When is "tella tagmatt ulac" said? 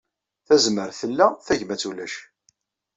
1.01-2.15